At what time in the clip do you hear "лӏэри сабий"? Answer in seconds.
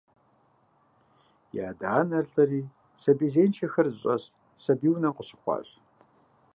2.31-3.29